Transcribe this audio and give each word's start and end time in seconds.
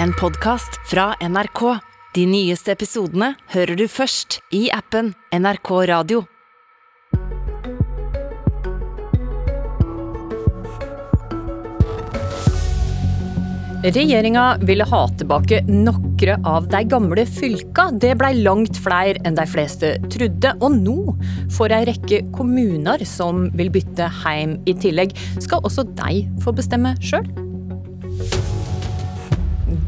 en 0.00 0.12
podkast 0.12 0.80
fra 0.90 1.12
NRK. 1.20 1.62
De 2.14 2.26
nyeste 2.28 2.72
episodene 2.74 3.32
hører 3.54 3.76
du 3.76 3.86
først 3.90 4.40
i 4.54 4.68
appen 4.72 5.14
NRK 5.32 5.70
Radio. 5.90 6.24
Regjeringa 13.82 14.60
ville 14.62 14.86
ha 14.86 15.00
tilbake 15.18 15.58
nokre 15.66 16.36
av 16.46 16.68
de 16.70 16.84
gamle 16.86 17.24
fylka. 17.26 17.88
Det 17.90 18.12
blei 18.20 18.36
langt 18.44 18.78
flere 18.84 19.18
enn 19.26 19.34
de 19.34 19.46
fleste 19.50 19.96
trodde. 20.06 20.54
Og 20.62 20.78
nå 20.78 21.16
får 21.56 21.74
ei 21.74 21.84
rekke 21.90 22.22
kommuner 22.36 23.02
som 23.08 23.48
vil 23.58 23.74
bytte 23.74 24.06
heim 24.22 24.60
i 24.70 24.78
tillegg. 24.78 25.16
Skal 25.42 25.66
også 25.66 25.88
de 25.98 26.28
få 26.44 26.54
bestemme 26.54 26.94
sjøl? 27.02 27.26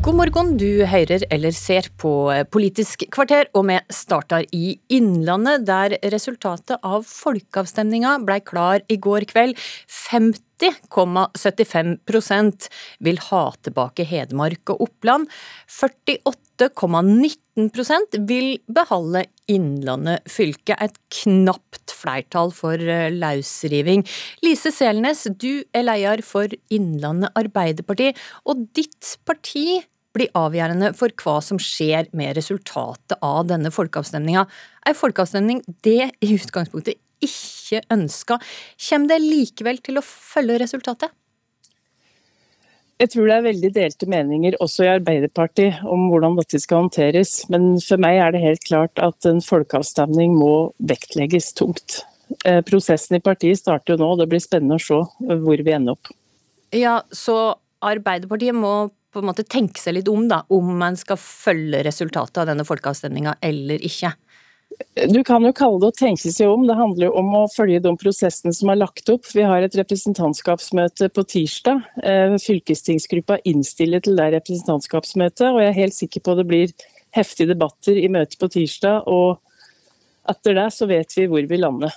God 0.04 0.18
morgen, 0.18 0.50
du 0.60 0.84
hører 0.84 1.22
eller 1.32 1.54
ser 1.56 1.86
på 1.96 2.28
Politisk 2.52 3.08
kvarter, 3.14 3.46
og 3.56 3.64
vi 3.70 3.78
starter 3.88 4.44
i 4.52 4.76
Innlandet, 4.92 5.64
der 5.64 5.96
resultatet 6.12 6.76
av 6.84 7.08
folkeavstemninga 7.08 8.20
blei 8.26 8.40
klar 8.44 8.84
i 8.92 9.00
går 9.00 9.24
kveld. 9.30 9.56
50,75% 9.88 12.68
vil 13.08 13.16
ha 13.30 13.40
tilbake 13.64 14.04
Hedmark 14.10 14.60
og 14.74 14.82
Oppland. 14.90 15.24
48,19% 15.72 18.20
vil 18.28 18.60
beholde 18.68 19.24
Innlandet 19.48 20.20
fylke. 20.28 20.76
Et 20.84 20.92
knapt 21.22 21.96
flertall 21.96 22.52
for 22.52 22.76
løsriving. 22.76 24.04
Lise 24.44 24.68
Selnes, 24.68 25.24
du 25.32 25.64
er 25.72 25.88
leder 25.88 26.20
for 26.28 26.44
Innlandet 26.68 27.32
Arbeiderparti, 27.40 28.12
og 28.44 28.68
ditt 28.76 29.16
parti 29.24 29.80
blir 30.14 30.30
avgjørende 30.38 30.92
for 30.96 31.12
hva 31.22 31.40
som 31.42 31.58
skjer 31.60 32.08
med 32.16 32.36
resultatet 32.38 33.18
av 33.24 33.48
denne 33.50 33.72
folkeavstemninga. 33.74 34.46
Ei 34.86 34.94
folkeavstemning 34.96 35.64
det 35.86 36.12
i 36.22 36.30
utgangspunktet 36.36 37.00
ikke 37.24 37.82
ønska. 37.94 38.38
Kommer 38.88 39.14
det 39.14 39.20
likevel 39.24 39.80
til 39.84 39.98
å 39.98 40.06
følge 40.06 40.60
resultatet? 40.62 41.12
Jeg 43.02 43.10
tror 43.10 43.26
det 43.26 43.34
er 43.34 43.46
veldig 43.48 43.70
delte 43.74 44.06
meninger 44.06 44.54
også 44.62 44.84
i 44.86 44.92
Arbeiderpartiet 44.92 45.80
om 45.90 46.06
hvordan 46.12 46.36
dette 46.38 46.60
skal 46.62 46.84
håndteres. 46.84 47.40
Men 47.50 47.74
for 47.82 47.98
meg 48.00 48.20
er 48.22 48.34
det 48.34 48.44
helt 48.44 48.66
klart 48.68 49.02
at 49.02 49.26
en 49.26 49.42
folkeavstemning 49.42 50.36
må 50.38 50.70
vektlegges 50.78 51.50
tungt. 51.58 52.04
Prosessen 52.68 53.18
i 53.18 53.22
partiet 53.22 53.58
starter 53.60 53.94
jo 53.94 54.00
nå, 54.00 54.12
og 54.14 54.22
det 54.22 54.28
blir 54.30 54.42
spennende 54.42 54.78
å 54.78 54.84
se 54.84 55.00
hvor 55.42 55.64
vi 55.66 55.74
ender 55.74 55.98
opp. 55.98 56.14
Ja, 56.74 57.00
Så 57.10 57.56
Arbeiderpartiet 57.84 58.56
må 58.56 58.88
på 59.14 59.22
en 59.22 59.30
måte 59.30 59.46
tenke 59.46 59.80
seg 59.80 59.96
litt 59.96 60.10
om, 60.10 60.26
da, 60.28 60.42
om 60.52 60.74
man 60.80 60.98
skal 60.98 61.18
følge 61.20 61.84
resultatet 61.86 62.42
av 62.42 62.50
denne 62.50 62.66
folkeavstemninga 62.66 63.38
eller 63.44 63.82
ikke? 63.86 64.12
Du 65.10 65.20
kan 65.26 65.44
jo 65.44 65.52
kalle 65.54 65.78
det 65.82 65.90
å 65.92 65.94
tenke 65.94 66.30
seg 66.32 66.50
om. 66.50 66.64
Det 66.66 66.76
handler 66.78 67.08
jo 67.08 67.14
om 67.20 67.28
å 67.38 67.42
følge 67.50 67.82
de 67.84 67.92
prosessene 67.98 68.54
som 68.56 68.70
er 68.72 68.80
lagt 68.80 69.10
opp. 69.12 69.26
Vi 69.30 69.44
har 69.46 69.62
et 69.62 69.76
representantskapsmøte 69.78 71.10
på 71.14 71.24
tirsdag. 71.30 71.82
Fylkestingsgruppa 72.42 73.38
innstiller 73.50 74.02
til 74.04 74.18
det 74.18 74.32
representantskapsmøtet, 74.34 75.46
og 75.50 75.60
jeg 75.62 75.70
er 75.70 75.78
helt 75.78 75.98
sikker 75.98 76.24
på 76.26 76.36
det 76.38 76.46
blir 76.50 76.74
heftige 77.14 77.52
debatter 77.52 77.98
i 78.00 78.10
møtet 78.10 78.38
på 78.40 78.50
tirsdag. 78.50 79.06
Og 79.10 79.38
etter 80.30 80.58
det 80.58 80.68
så 80.74 80.90
vet 80.90 81.18
vi 81.18 81.28
hvor 81.30 81.50
vi 81.50 81.60
lander. 81.60 81.94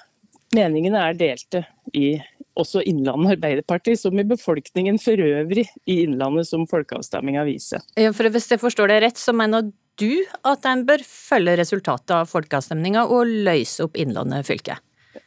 Meningene 0.55 1.01
er 1.09 1.17
delte 1.17 1.65
i 1.97 2.13
også 2.57 2.81
Innlandet 2.89 3.37
Arbeiderparti, 3.37 3.95
som 3.99 4.17
i 4.19 4.25
befolkningen 4.27 4.97
for 5.01 5.19
øvrig 5.21 5.67
i 5.85 6.01
Innlandet, 6.03 6.49
som 6.49 6.65
folkeavstemninga 6.69 7.45
viser. 7.47 7.85
Ja, 7.99 8.13
for 8.15 8.29
Hvis 8.33 8.49
jeg 8.51 8.61
forstår 8.63 8.91
det 8.91 9.03
rett, 9.05 9.21
så 9.21 9.35
mener 9.35 9.69
du 9.97 10.11
at 10.45 10.65
en 10.69 10.83
bør 10.85 11.01
følge 11.05 11.55
resultatet 11.57 12.13
av 12.13 12.29
folkeavstemninga 12.29 13.07
og 13.07 13.31
løse 13.47 13.87
opp 13.87 13.97
Innlandet 13.97 14.45
fylke? 14.49 14.77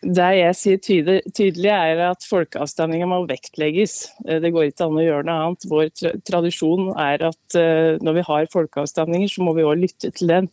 Det 0.01 0.29
jeg 0.37 0.55
sier 0.55 0.79
tydelig, 0.81 1.71
er 1.75 1.99
at 2.07 2.23
folkeavstemninga 2.25 3.09
må 3.11 3.25
vektlegges. 3.29 3.97
Det 4.23 4.53
går 4.55 4.71
ikke 4.71 4.87
an 4.87 5.01
å 5.01 5.03
gjøre 5.03 5.27
noe 5.27 5.41
annet. 5.49 5.67
Vår 5.69 5.91
tradisjon 6.29 6.93
er 6.95 7.27
at 7.33 7.59
når 8.01 8.21
vi 8.21 8.25
har 8.29 8.53
folkeavstemninger, 8.55 9.33
så 9.33 9.45
må 9.45 9.57
vi 9.59 9.67
òg 9.67 9.83
lytte 9.83 10.13
til 10.15 10.31
den. 10.31 10.49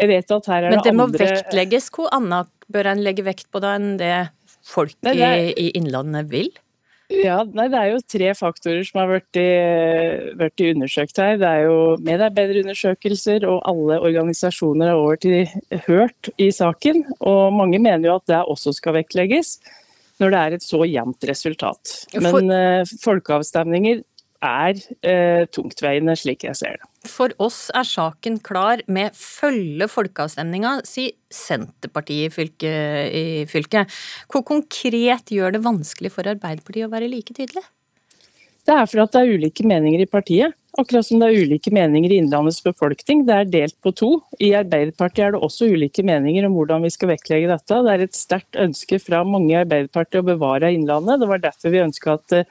Jeg 0.00 0.10
vet 0.10 0.34
at 0.34 0.50
her 0.50 0.66
er 0.66 0.74
Men 0.74 0.84
det 0.84 0.94
må 0.96 1.06
andre... 1.08 1.30
vektlegges. 1.30 1.88
Hvor 1.94 2.10
annet 2.16 2.50
bør 2.72 2.90
en 2.92 3.02
legge 3.04 3.24
vekt 3.26 3.48
på 3.52 3.62
da 3.62 3.76
enn 3.78 3.96
det 4.00 4.14
folk 4.64 4.94
Nei, 5.02 5.16
er- 5.18 5.48
i, 5.50 5.54
i 5.68 5.70
Innlandet 5.78 6.28
vil? 6.32 6.50
Ja, 7.12 7.42
nei, 7.44 7.66
Det 7.68 7.76
er 7.76 7.90
jo 7.90 7.98
tre 8.08 8.30
faktorer 8.38 8.86
som 8.88 9.02
har 9.02 9.10
i, 9.36 9.42
undersøkt 10.72 11.18
her. 11.20 11.34
Det 11.36 11.44
er 11.48 11.66
jo 11.66 11.96
medarbeiderundersøkelser, 12.00 13.44
og 13.48 13.60
alle 13.68 13.98
organisasjoner 14.00 14.92
har 14.92 15.00
over 15.00 15.16
til 15.20 15.46
hørt 15.86 16.30
i 16.40 16.48
saken. 16.54 17.02
Og 17.20 17.52
mange 17.52 17.78
mener 17.82 18.08
jo 18.08 18.14
at 18.16 18.26
det 18.32 18.40
også 18.48 18.72
skal 18.78 18.96
vektlegges, 18.96 19.58
når 20.22 20.32
det 20.32 20.40
er 20.40 20.56
et 20.56 20.64
så 20.64 20.80
jevnt 20.88 21.28
resultat. 21.28 21.92
For- 22.14 22.40
Men 22.40 22.50
eh, 22.56 22.94
folkeavstemninger 23.04 24.02
er 24.42 24.78
eh, 25.06 25.44
tungtveiende, 25.54 26.16
slik 26.18 26.46
jeg 26.46 26.58
ser 26.58 26.78
det. 26.80 26.88
For 27.08 27.34
oss 27.42 27.66
er 27.74 27.86
saken 27.86 28.38
klar. 28.44 28.82
med 28.86 29.14
følge 29.16 29.88
folkeavstemninga, 29.90 30.80
sier 30.86 31.14
Senterpartiet 31.32 32.30
i 32.30 32.32
fylket, 32.34 33.14
i 33.14 33.24
fylket. 33.50 33.90
Hvor 34.30 34.44
konkret 34.46 35.32
gjør 35.34 35.56
det 35.56 35.64
vanskelig 35.64 36.12
for 36.14 36.28
Arbeiderpartiet 36.28 36.86
å 36.86 36.92
være 36.92 37.10
like 37.10 37.34
tydelig? 37.34 37.64
Det 38.62 38.74
er 38.74 38.86
fordi 38.86 39.06
det 39.10 39.20
er 39.20 39.32
ulike 39.38 39.64
meninger 39.66 40.02
i 40.04 40.10
partiet. 40.10 40.58
Akkurat 40.78 41.04
som 41.04 41.20
det 41.20 41.28
er 41.28 41.44
ulike 41.44 41.72
meninger 41.74 42.14
i 42.14 42.18
Innlandets 42.22 42.62
befolkning. 42.64 43.26
Det 43.28 43.34
er 43.34 43.50
delt 43.50 43.74
på 43.84 43.90
to. 43.98 44.10
I 44.40 44.52
Arbeiderpartiet 44.56 45.26
er 45.26 45.34
det 45.34 45.42
også 45.44 45.68
ulike 45.74 46.04
meninger 46.06 46.46
om 46.46 46.54
hvordan 46.56 46.86
vi 46.86 46.92
skal 46.94 47.10
vektlegge 47.10 47.50
dette. 47.50 47.80
Det 47.84 47.92
er 47.92 48.04
et 48.06 48.16
sterkt 48.16 48.60
ønske 48.62 49.00
fra 49.02 49.24
mange 49.26 49.50
i 49.52 49.58
Arbeiderpartiet 49.58 50.22
å 50.22 50.28
bevare 50.30 50.70
Innlandet. 50.72 51.20
Det 51.20 51.28
var 51.28 51.42
derfor 51.42 51.74
vi 51.74 51.82
ønska 51.82 52.14
at 52.14 52.24
det 52.32 52.44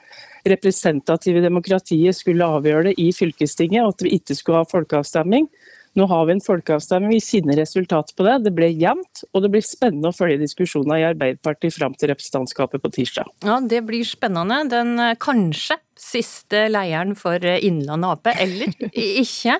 representative 0.48 1.42
demokratiet 1.44 2.16
skulle 2.18 2.48
avgjøre 2.58 2.90
det 2.90 2.96
i 3.00 3.10
fylkestinget, 3.14 3.84
og 3.84 3.94
at 3.94 4.06
vi 4.06 4.16
ikke 4.18 4.36
skulle 4.38 4.62
ha 4.62 4.68
folkeavstemning. 4.68 5.48
Nå 5.92 6.06
har 6.08 6.24
vi 6.24 6.32
en 6.32 6.40
folkeavstemning, 6.40 7.12
vi 7.12 7.20
kjenner 7.20 7.58
resultatet 7.60 8.14
på 8.16 8.24
det. 8.24 8.38
Det 8.46 8.52
ble 8.56 8.70
jevnt, 8.70 9.24
og 9.32 9.44
det 9.44 9.50
blir 9.52 9.64
spennende 9.64 10.08
å 10.08 10.16
følge 10.16 10.40
diskusjonene 10.40 11.02
i 11.02 11.04
Arbeiderpartiet 11.10 11.76
fram 11.76 11.96
til 11.98 12.08
representantskapet 12.14 12.80
på 12.80 12.90
tirsdag. 12.96 13.28
Ja, 13.44 13.58
det 13.60 13.82
blir 13.88 14.06
spennende. 14.08 14.62
Den 14.72 14.94
eh, 14.96 15.18
kanskje 15.20 15.76
siste 16.00 16.64
lederen 16.72 17.12
for 17.18 17.44
eh, 17.44 17.60
Innlandet 17.68 18.16
Ap, 18.16 18.32
eller 18.32 18.72
ikke. 18.96 19.58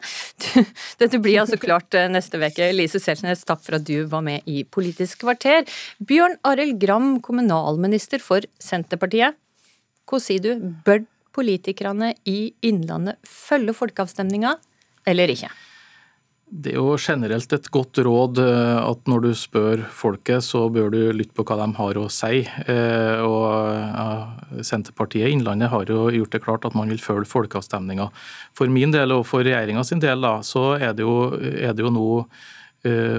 Dette 1.03 1.21
blir 1.21 1.43
altså 1.45 1.61
klart 1.61 1.93
eh, 2.01 2.09
neste 2.13 2.41
uke. 2.41 2.73
Lise 2.73 3.03
Seltnes, 3.03 3.45
takk 3.45 3.61
for 3.67 3.77
at 3.77 3.85
du 3.89 4.09
var 4.09 4.25
med 4.25 4.49
i 4.49 4.65
Politisk 4.65 5.27
kvarter. 5.27 5.69
Bjørn 6.01 6.41
Arild 6.49 6.81
Gram, 6.81 7.19
kommunalminister 7.21 8.25
for 8.25 8.49
Senterpartiet. 8.57 9.37
Hva 10.13 10.21
sier 10.21 10.45
du, 10.45 10.51
bør 10.85 11.07
politikerne 11.33 12.13
i 12.29 12.53
Innlandet 12.69 13.17
følge 13.25 13.73
folkeavstemninga, 13.73 14.59
eller 15.09 15.33
ikke? 15.33 15.49
Det 16.53 16.75
er 16.75 16.77
jo 16.77 16.99
generelt 17.01 17.53
et 17.57 17.69
godt 17.73 17.97
råd 18.05 18.43
eh, 18.43 18.79
at 18.85 19.07
når 19.09 19.23
du 19.25 19.31
spør 19.41 19.87
folket, 19.89 20.45
så 20.45 20.67
bør 20.69 20.91
du 20.93 20.99
lytte 21.17 21.33
på 21.33 21.47
hva 21.49 21.57
de 21.63 21.69
har 21.79 21.97
å 21.97 22.11
si. 22.13 22.43
Eh, 22.45 23.23
Og 23.25 24.61
Senterpartiet 24.61 25.31
i 25.31 25.33
Innlandet 25.33 25.73
har 25.73 25.89
jo 25.89 26.11
gjort 26.13 26.37
det 26.37 26.43
klart 26.45 26.67
at 26.69 26.77
man 26.77 26.93
vil 26.93 27.01
følge 27.01 27.31
folkeavstemninga. 27.31 28.11
For 28.53 28.69
min 28.69 28.93
del 28.93 29.17
og 29.17 29.25
for 29.31 29.49
regjeringa 29.49 29.81
sin 29.89 30.05
del 30.05 30.21
da, 30.21 30.43
så 30.45 30.75
er 30.77 30.93
det 30.93 31.09
jo, 31.09 31.33
er 31.41 31.73
det 31.73 31.87
jo 31.87 31.95
nå 31.97 32.07
eh, 32.21 32.53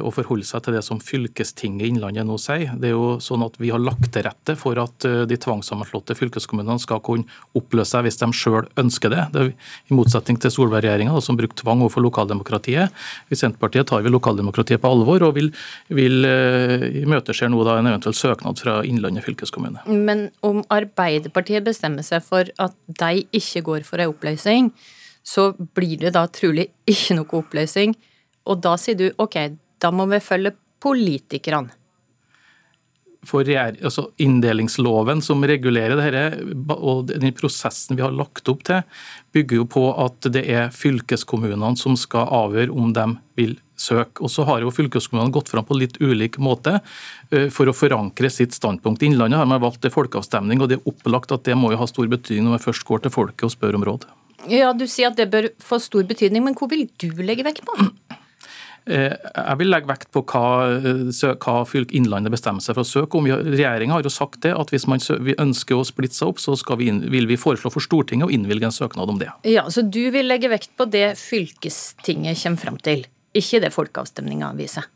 å 0.03 0.11
forholde 0.11 0.43
seg 0.43 0.65
til 0.65 0.75
det 0.75 0.81
som 0.83 0.99
fylkestinget 0.99 1.85
i 1.85 1.91
Innlandet 1.93 2.27
nå 2.27 2.35
sier. 2.41 2.73
Det 2.79 2.89
er 2.89 2.95
jo 2.97 3.17
sånn 3.23 3.45
at 3.45 3.55
Vi 3.61 3.71
har 3.71 3.79
lagt 3.79 4.09
til 4.11 4.25
rette 4.25 4.57
for 4.59 4.79
at 4.81 5.05
eh, 5.07 5.23
de 5.29 5.37
tvangssammenslåtte 5.39 6.17
fylkeskommunene 6.19 6.81
skal 6.83 6.99
kunne 7.05 7.29
oppløse 7.55 7.93
seg 7.93 8.07
hvis 8.07 8.19
de 8.19 8.29
sjøl 8.35 8.67
ønsker 8.79 9.13
det. 9.13 9.23
det 9.33 9.41
er 9.41 9.51
I 9.53 9.97
motsetning 9.97 10.39
til 10.41 10.53
Solberg-regjeringa, 10.53 11.15
som 11.23 11.37
brukte 11.39 11.61
tvang 11.63 11.83
overfor 11.85 12.03
lokaldemokratiet. 12.05 12.93
I 13.31 13.39
Senterpartiet 13.39 13.87
tar 13.89 14.03
vi 14.03 14.11
lokaldemokratiet 14.11 14.81
på 14.83 14.91
alvor 14.91 15.27
og 15.29 15.35
vil, 15.37 15.51
vil 15.93 16.27
uh, 16.27 16.87
imøteser 17.03 17.51
nå 17.51 17.61
da 17.67 17.77
en 17.79 17.91
eventuell 17.91 18.15
søknad 18.17 18.59
fra 18.61 18.79
Innlandet 18.87 19.25
fylkeskommune. 19.27 19.83
Men 19.87 20.27
om 20.45 20.63
Arbeiderpartiet 20.73 21.65
bestemmer 21.65 22.05
seg 22.05 22.25
for 22.25 22.49
at 22.61 22.75
de 22.87 23.27
ikke 23.35 23.63
går 23.67 23.87
for 23.87 24.03
ei 24.03 24.09
oppløsning, 24.09 24.71
så 25.23 25.51
blir 25.75 25.99
det 26.01 26.15
da 26.17 26.25
trolig 26.31 26.69
ikke 26.89 27.19
noe 27.19 27.39
oppløsning. 27.43 27.95
Og 28.49 28.59
da 28.63 28.75
sier 28.79 28.99
du 28.99 29.07
ok, 29.21 29.39
da 29.79 29.91
må 29.91 30.07
vi 30.11 30.19
følge 30.23 30.55
politikerne. 30.83 31.79
for 33.23 33.47
altså 33.47 34.09
Inndelingsloven 34.19 35.21
som 35.23 35.45
regulerer 35.47 35.95
dette, 35.95 36.43
og 36.75 37.07
den 37.07 37.31
prosessen 37.31 37.95
vi 37.95 38.03
har 38.03 38.11
lagt 38.11 38.49
opp 38.51 38.65
til, 38.67 38.81
bygger 39.31 39.61
jo 39.61 39.65
på 39.65 39.83
at 40.05 40.27
det 40.33 40.43
er 40.51 40.73
fylkeskommunene 40.75 41.77
som 41.79 41.95
skal 41.95 42.27
avgjøre 42.27 42.75
om 42.75 42.91
de 42.91 43.05
vil 43.39 43.55
søke. 43.79 44.19
Og 44.23 44.31
så 44.31 44.43
har 44.43 44.61
jo 44.61 44.73
fylkeskommunene 44.75 45.33
gått 45.33 45.51
fram 45.53 45.63
på 45.65 45.77
litt 45.79 45.95
ulik 46.01 46.35
måte 46.37 46.81
eh, 47.31 47.47
for 47.47 47.69
å 47.69 47.75
forankre 47.75 48.29
sitt 48.29 48.53
standpunkt. 48.53 49.05
Innlandet 49.07 49.39
har 49.39 49.47
man 49.49 49.63
valgt 49.63 49.81
det 49.85 49.93
folkeavstemning, 49.95 50.61
og 50.61 50.69
det 50.69 50.81
er 50.81 50.91
opplagt 50.91 51.31
at 51.31 51.45
det 51.47 51.55
må 51.59 51.71
jo 51.71 51.79
ha 51.79 51.87
stor 51.87 52.09
betydning 52.11 52.49
når 52.49 52.57
man 52.57 52.65
først 52.65 52.87
går 52.89 53.05
til 53.05 53.15
folket 53.15 53.47
og 53.47 53.55
spør 53.55 53.79
om 53.79 53.87
råd. 53.87 54.07
Ja, 54.51 54.73
Du 54.75 54.83
sier 54.91 55.13
at 55.13 55.15
det 55.15 55.29
bør 55.31 55.47
få 55.63 55.79
stor 55.79 56.03
betydning, 56.03 56.43
men 56.43 56.59
hvor 56.59 56.67
vil 56.71 56.89
du 56.99 57.07
legge 57.23 57.47
vekt 57.47 57.63
på? 57.63 57.87
Eh, 58.85 59.13
jeg 59.15 59.59
vil 59.61 59.71
legge 59.71 59.87
vekt 59.87 60.09
på 60.11 60.23
hva, 60.27 60.43
hva 61.39 61.55
fylk 61.67 61.93
Innlandet 61.95 62.33
bestemmer 62.33 62.63
seg 62.63 62.75
for 62.75 62.83
å 62.83 62.89
søke 62.89 63.19
om. 63.19 63.29
Regjeringa 63.29 63.95
har 63.95 64.03
jo 64.03 64.11
sagt 64.11 64.41
det, 64.43 64.51
at 64.57 64.73
hvis 64.73 64.87
man 64.91 64.99
ønsker 64.99 65.79
å 65.79 65.85
splitte 65.87 66.17
seg 66.17 66.33
opp, 66.33 66.41
så 66.43 66.57
vi 66.79 66.89
vil 67.13 67.29
vi 67.29 67.39
foreslå 67.39 67.71
for 67.73 67.83
Stortinget 67.83 68.27
å 68.27 68.33
innvilge 68.33 68.67
en 68.67 68.75
søknad 68.75 69.11
om 69.13 69.21
det. 69.21 69.31
Ja, 69.47 69.67
Så 69.69 69.85
du 69.87 70.03
vil 70.11 70.27
legge 70.27 70.51
vekt 70.51 70.75
på 70.77 70.89
det 70.89 71.15
fylkestinget 71.19 72.43
kommer 72.43 72.59
fram 72.65 72.81
til, 72.83 73.07
ikke 73.33 73.63
det 73.63 73.71
folkeavstemninga 73.73 74.51
viser? 74.59 74.89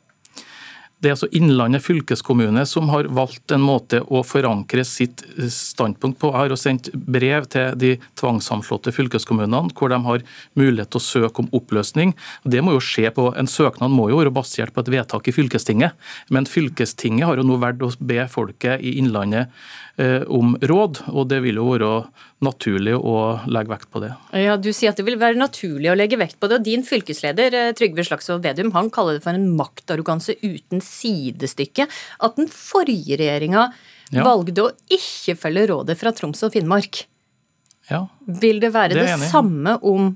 Det 0.98 1.12
er 1.12 1.14
altså 1.14 1.30
Innlandet 1.38 1.84
fylkeskommune 1.86 2.64
som 2.66 2.90
har 2.90 3.06
valgt 3.14 3.54
en 3.54 3.62
måte 3.62 4.00
å 4.02 4.24
forankre 4.26 4.82
sitt 4.88 5.22
standpunkt 5.54 6.18
på. 6.18 6.32
Jeg 6.34 6.50
har 6.50 6.58
sendt 6.58 6.90
brev 6.94 7.46
til 7.54 7.78
de 7.78 7.92
tvangssamslåtte 8.18 8.94
fylkeskommunene, 8.96 9.76
hvor 9.78 9.94
de 9.94 10.00
har 10.08 10.26
mulighet 10.58 10.90
til 10.96 11.02
å 11.02 11.06
søke 11.06 11.44
om 11.44 11.52
oppløsning. 11.54 12.16
Det 12.50 12.64
må 12.66 12.74
jo 12.74 12.82
skje 12.82 13.12
på, 13.14 13.30
En 13.38 13.46
søknad 13.46 13.94
må 13.94 14.10
jo 14.10 14.18
være 14.24 14.34
basert 14.34 14.74
på 14.74 14.82
et 14.82 14.94
vedtak 14.96 15.28
i 15.30 15.36
fylkestinget, 15.36 15.94
men 16.34 16.50
fylkestinget 16.50 17.30
har 17.30 17.38
jo 17.38 17.46
nå 17.46 17.60
valgt 17.62 17.86
å 17.86 17.94
be 18.00 18.26
folket 18.32 18.82
i 18.82 18.98
Innlandet 18.98 19.54
Eh, 19.98 20.22
om 20.22 20.54
råd, 20.62 21.00
og 21.10 21.26
det 21.32 21.40
vil 21.42 21.58
jo 21.58 21.72
være 21.72 21.88
naturlig 22.44 22.94
å 22.98 23.16
legge 23.50 23.72
vekt 23.72 23.90
på 23.94 24.02
det. 24.04 24.12
Ja, 24.38 24.58
Du 24.62 24.70
sier 24.76 24.92
at 24.92 25.00
det 25.00 25.06
vil 25.08 25.18
være 25.20 25.40
naturlig 25.40 25.90
å 25.90 25.98
legge 25.98 26.20
vekt 26.20 26.38
på 26.40 26.50
det. 26.50 26.60
og 26.60 26.68
Din 26.68 26.86
fylkesleder 26.86 27.58
eh, 27.58 27.72
Trygve 27.78 28.06
Slagsvold 28.06 28.46
Vedum 28.46 28.74
han 28.76 28.92
kaller 28.94 29.18
det 29.18 29.26
for 29.26 29.38
en 29.38 29.50
maktarroganse 29.58 30.38
uten 30.44 30.84
sidestykke. 30.84 31.88
At 32.22 32.38
den 32.38 32.52
forrige 32.52 33.18
regjeringa 33.18 33.72
ja. 34.14 34.22
valgte 34.22 34.68
å 34.68 34.72
ikke 34.94 35.38
følge 35.40 35.68
rådet 35.74 35.98
fra 36.00 36.14
Troms 36.14 36.46
og 36.46 36.54
Finnmark. 36.54 37.06
Ja, 37.90 38.06
vil 38.28 38.62
det 38.62 38.74
være 38.76 38.98
det, 38.98 39.08
det 39.08 39.30
samme 39.32 39.78
om 39.88 40.12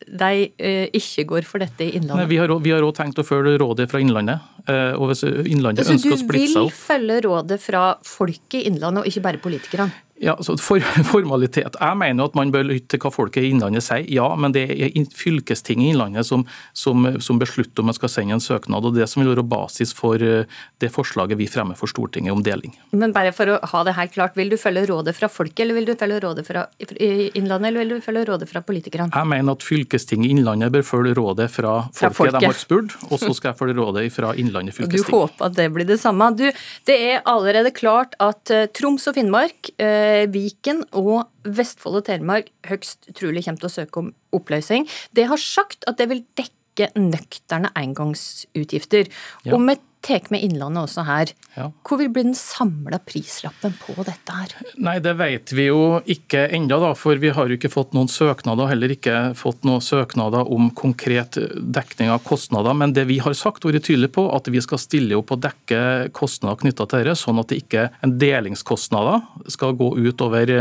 de 0.00 0.34
eh, 0.56 0.86
ikke 0.96 1.26
går 1.28 1.46
for 1.46 1.60
dette 1.60 1.84
i 1.84 1.92
Innlandet? 1.98 2.24
Nei, 2.24 2.28
vi 2.64 2.72
har 2.72 2.84
òg 2.86 2.94
tenkt 2.96 3.20
å 3.20 3.24
følge 3.26 3.58
rådet 3.60 3.90
fra 3.90 4.00
Innlandet. 4.00 4.46
Eh, 4.64 4.94
og 4.96 5.10
hvis 5.10 5.26
Innlandet 5.26 5.84
altså, 5.84 5.98
ønsker 5.98 6.16
å 6.16 6.20
splitte 6.22 6.52
seg 6.54 6.62
opp 6.62 6.72
Så 6.72 6.78
du 6.78 6.78
vil 6.78 6.86
følge 6.86 7.18
rådet 7.26 7.58
fra 7.60 7.82
folket 8.06 8.62
i 8.62 8.68
Innlandet, 8.70 9.04
og 9.04 9.10
ikke 9.12 9.26
bare 9.26 9.42
politikerne? 9.42 10.06
Ja, 10.20 10.36
så 10.40 10.56
for, 10.60 10.80
formalitet. 11.12 11.76
Jeg 11.80 11.96
mener 11.96 12.28
at 12.28 12.36
man 12.36 12.52
bør 12.52 12.66
lytte 12.68 12.92
til 12.92 13.00
hva 13.00 13.12
folket 13.14 13.46
i 13.46 13.52
Innlandet 13.54 13.86
sier, 13.86 14.04
ja, 14.12 14.26
men 14.36 14.52
det 14.52 14.66
er 14.68 14.92
fylkestinget 15.16 15.86
i 15.86 15.92
Innlandet 15.94 16.28
som, 16.28 16.44
som, 16.76 17.06
som, 17.24 17.38
beslutter 17.40 17.80
om 17.80 17.88
man 17.88 17.96
skal 17.96 18.12
sende 18.12 18.36
en 18.36 18.44
søknad. 18.44 18.84
og 18.84 18.98
Det 18.98 19.08
som 19.08 19.22
vil 19.22 19.32
være 19.32 19.46
basis 19.48 19.94
for 19.96 20.20
eh, 20.20 20.44
det 20.82 20.90
forslaget 20.92 21.40
vi 21.40 21.48
fremmer 21.48 21.78
for 21.78 21.88
Stortinget 21.88 22.34
om 22.34 22.42
deling. 22.44 22.74
Men 22.92 23.14
bare 23.16 23.32
for 23.32 23.54
å 23.54 23.56
ha 23.72 23.84
det 23.88 23.96
helt 23.96 24.12
klart, 24.16 24.36
Vil 24.36 24.52
du 24.52 24.56
følge 24.60 24.84
rådet 24.88 25.16
fra 25.16 25.28
folket, 25.28 25.64
eller 25.64 25.78
vil 25.78 25.88
du 25.88 25.94
følge 25.98 26.20
rådet 26.22 26.44
fra 26.46 26.66
Innlandet, 26.78 27.70
eller 27.70 27.80
vil 27.80 27.96
du 27.96 28.04
følge 28.04 28.26
rådet 28.28 28.48
fra 28.48 28.62
politikerne? 28.64 29.10
Jeg 29.16 29.28
mener 29.32 29.56
at 29.56 29.64
fylkestinget 29.64 30.28
i 30.28 30.36
Innlandet 30.36 30.72
bør 30.72 30.84
følge 30.86 31.16
rådet 31.16 31.48
fra 31.50 31.72
folket, 31.88 31.98
fra 31.98 32.12
folket. 32.20 32.40
de 32.40 32.50
har 32.50 32.60
spurt, 32.60 32.96
og 33.08 33.16
så 33.24 33.32
skal 33.36 33.54
jeg 33.54 33.60
følge 33.62 33.78
rådet 33.80 34.06
fra 34.12 34.34
Innlandet 34.36 34.76
fylkesting. 34.78 35.08
Du 35.08 35.16
håper 35.16 35.48
at 35.48 35.56
det 35.56 35.70
blir 35.72 35.88
det 35.88 35.98
samme. 36.04 36.30
Du, 36.36 36.46
det 36.88 37.00
er 37.08 37.24
allerede 37.24 37.72
klart 37.72 38.16
at 38.20 38.52
uh, 38.52 38.68
Troms 38.76 39.08
og 39.08 39.16
Finnmark 39.16 39.72
Eh, 39.80 40.09
Viken 40.32 40.84
og 40.96 41.28
Vestfold 41.44 42.00
og 42.00 42.06
Telemark 42.08 42.50
høgst 42.68 43.10
trolig 43.18 43.44
kommer 43.46 43.62
til 43.62 43.70
å 43.70 43.74
søke 43.74 44.02
om 44.02 44.10
oppløsning. 44.36 44.88
Det 45.16 45.28
har 45.30 45.40
sagt 45.40 45.86
at 45.90 46.00
det 46.00 46.08
vil 46.12 46.24
dekke 46.38 46.90
nøkterne 46.96 47.72
engangsutgifter. 47.76 49.10
Ja. 49.44 49.54
Og 49.54 49.64
med 49.66 49.82
tar 50.04 50.30
med 50.32 50.42
Innlandet 50.44 50.86
også 50.88 51.04
her. 51.06 51.32
Ja. 51.56 51.66
Hvor 51.86 51.98
vil 52.00 52.10
bli 52.12 52.24
den 52.28 52.36
samla 52.36 53.00
prislappen 53.04 53.74
på 53.80 53.94
dette 54.06 54.34
her? 54.34 54.54
Nei, 54.80 54.98
Det 55.02 55.14
vet 55.18 55.52
vi 55.52 55.66
jo 55.66 56.00
ikke 56.04 56.46
ennå, 56.48 56.78
for 56.96 57.20
vi 57.20 57.32
har 57.34 57.48
jo 57.48 57.58
ikke 57.58 57.72
fått 57.72 57.94
noen 57.96 58.08
søknader. 58.08 58.70
Heller 58.70 58.94
ikke 58.94 59.34
fått 59.38 59.64
noen 59.68 59.82
søknader 59.84 60.48
om 60.50 60.70
konkret 60.70 61.38
dekning 61.60 62.10
av 62.10 62.22
kostnader. 62.26 62.74
Men 62.74 62.94
det 62.96 63.06
vi 63.10 63.18
har 63.18 63.34
sagt 63.34 63.64
vært 63.66 63.84
tydelig 63.88 64.12
på, 64.16 64.26
at 64.34 64.48
vi 64.48 64.62
skal 64.64 64.80
stille 64.80 65.18
opp 65.18 65.34
og 65.34 65.42
dekke 65.44 66.10
kostnader 66.16 66.60
knytta 66.62 66.86
til 66.86 67.04
dette, 67.04 67.18
sånn 67.20 67.40
at 67.42 67.50
det 67.50 67.62
ikke 67.64 67.88
en 68.04 68.16
delingskostnader 68.20 69.50
skal 69.50 69.76
gå 69.78 69.92
ut 69.98 70.26
over 70.26 70.54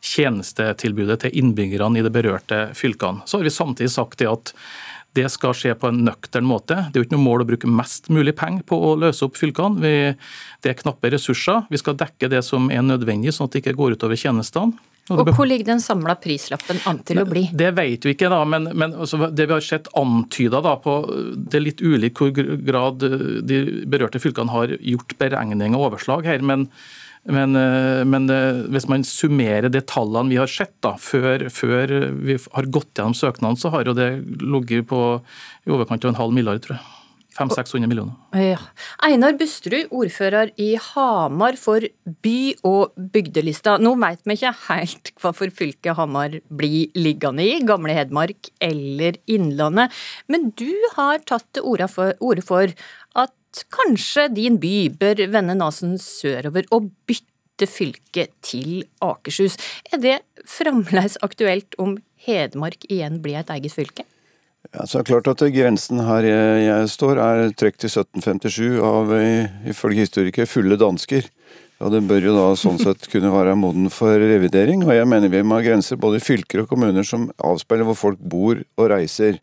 tjenestetilbudet 0.00 1.20
til 1.24 1.40
innbyggerne 1.42 1.98
i 1.98 2.06
de 2.06 2.12
berørte 2.12 2.68
fylkene. 2.78 3.26
Så 3.26 3.38
har 3.38 3.48
vi 3.48 3.54
samtidig 3.54 3.92
sagt 3.92 4.22
det 4.22 4.30
at 4.30 4.54
det 5.16 5.26
skal 5.32 5.54
skje 5.56 5.72
på 5.78 5.88
en 5.90 6.02
nøktern 6.06 6.46
måte. 6.46 6.76
Det 6.88 6.98
er 6.98 7.02
jo 7.02 7.06
ikke 7.08 7.16
noe 7.16 7.24
mål 7.24 7.44
å 7.44 7.48
bruke 7.48 7.70
mest 7.70 8.10
mulig 8.12 8.34
penger 8.38 8.66
på 8.68 8.76
å 8.90 8.92
løse 9.00 9.24
opp 9.26 9.38
fylkene. 9.38 9.80
Vi, 9.82 9.94
det 10.64 10.72
er 10.72 10.78
knappe 10.78 11.10
ressurser. 11.14 11.64
Vi 11.72 11.80
skal 11.80 11.96
dekke 11.98 12.30
det 12.30 12.44
som 12.46 12.68
er 12.74 12.84
nødvendig, 12.86 13.34
sånn 13.34 13.48
at 13.48 13.56
det 13.56 13.64
ikke 13.64 13.78
går 13.80 13.96
utover 13.98 14.20
tjenestene. 14.20 14.78
Og, 15.08 15.22
og 15.22 15.30
Hvor 15.32 15.48
ligger 15.48 15.70
den 15.70 15.80
samla 15.80 16.18
prislappen 16.20 16.82
an 16.88 17.00
til 17.08 17.22
å 17.22 17.26
bli? 17.28 17.46
Det 17.56 17.70
vet 17.78 18.04
vi 18.04 18.12
ikke, 18.12 18.28
da, 18.28 18.42
men, 18.44 18.68
men 18.76 18.92
altså, 18.92 19.30
det 19.32 19.48
vi 19.48 19.56
har 19.56 19.64
sett 19.64 19.88
antyda 19.96 20.60
på 20.84 20.98
Det 21.32 21.56
er 21.56 21.64
litt 21.64 21.80
ulik 21.80 22.20
hvor 22.20 22.34
grad 22.68 23.04
de 23.48 23.60
berørte 23.88 24.20
fylkene 24.20 24.52
har 24.52 24.76
gjort 24.76 25.16
beregning 25.20 25.76
og 25.78 25.88
overslag 25.88 26.28
her. 26.28 26.44
men 26.44 26.68
men, 27.26 27.56
eh, 27.58 28.04
men, 28.08 28.28
det, 28.30 28.40
hvis 28.74 28.88
man 28.90 29.06
summerer 29.06 29.72
de 29.72 29.82
tallene 29.82 30.32
vi 30.32 30.38
har 30.40 30.50
sett 30.50 30.76
da, 30.84 30.94
før, 31.00 31.48
før 31.52 31.94
vi 32.14 32.38
har 32.38 32.70
gått 32.70 32.94
gjennom 32.94 33.16
søknaden, 33.18 33.58
så 33.58 33.72
har 33.74 33.88
jo 33.88 33.96
det 33.96 34.12
ligget 34.44 34.88
på 34.90 35.02
i 35.66 35.74
overkant 35.74 36.06
av 36.06 36.14
en 36.14 36.22
halv 36.22 36.36
milliard, 36.36 36.62
tror 36.64 36.78
jeg. 36.78 36.86
500-600 37.38 37.86
millioner. 37.86 38.14
Ja. 38.34 38.58
Einar 39.06 39.36
Busterud, 39.38 39.92
ordfører 39.94 40.50
i 40.60 40.72
Hamar 40.82 41.58
for 41.60 41.84
by- 42.24 42.56
og 42.66 42.96
bygdelista. 43.14 43.76
Nå 43.82 43.94
vet 44.00 44.24
vi 44.26 44.36
ikke 44.38 44.54
helt 44.66 45.12
hva 45.22 45.32
for 45.36 45.54
fylket 45.54 45.98
Hamar 45.98 46.38
blir 46.50 46.94
liggende 46.98 47.46
i, 47.46 47.60
Gamle 47.68 47.94
Hedmark 47.96 48.50
eller 48.64 49.20
Innlandet. 49.30 49.94
Men 50.28 50.50
du 50.58 50.72
har 50.96 51.22
tatt 51.28 51.46
til 51.54 51.66
orde 51.68 51.88
for, 51.92 52.14
for 52.46 52.74
kanskje 53.74 54.28
din 54.34 54.58
by 54.62 54.88
bør 55.00 55.24
vende 55.32 55.56
nesen 55.58 55.96
sørover 56.02 56.68
og 56.74 56.90
bytte 57.08 57.68
fylke 57.70 58.28
til 58.44 58.84
Akershus. 59.04 59.58
Er 59.92 60.02
det 60.02 60.18
fremdeles 60.48 61.18
aktuelt 61.24 61.76
om 61.78 61.96
Hedmark 62.28 62.86
igjen 62.90 63.20
blir 63.22 63.40
et 63.40 63.50
eget 63.54 63.74
fylke? 63.74 64.04
Ja, 64.74 64.84
så 64.84 64.98
er 64.98 65.04
det 65.04 65.12
klart 65.12 65.28
at 65.30 65.42
Grensen 65.54 66.02
her 66.04 66.26
jeg, 66.26 66.88
står 66.92 67.20
er 67.22 67.54
trukket 67.56 67.86
til 67.86 67.92
1757 68.02 68.82
av 68.84 69.12
ifølge 69.70 70.04
historikere 70.04 70.50
fulle 70.50 70.76
dansker. 70.80 71.30
Ja, 71.78 71.88
Det 71.88 72.02
bør 72.10 72.24
jo 72.26 72.34
da 72.34 72.46
sånn 72.58 72.80
sett 72.82 73.06
kunne 73.10 73.30
være 73.30 73.54
moden 73.56 73.86
for 73.94 74.18
revidering. 74.18 74.82
Og 74.82 74.92
jeg 74.96 75.06
mener 75.06 75.30
vi 75.30 75.44
må 75.46 75.60
ha 75.60 75.64
grenser 75.64 76.00
både 76.00 76.18
i 76.18 76.24
fylker 76.24 76.64
og 76.64 76.72
kommuner 76.72 77.06
som 77.06 77.28
avspeiler 77.38 77.86
hvor 77.86 77.98
folk 77.98 78.18
bor 78.18 78.58
og 78.58 78.90
reiser. 78.90 79.38